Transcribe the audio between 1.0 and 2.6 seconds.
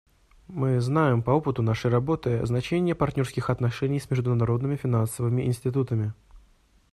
по опыту нашей работы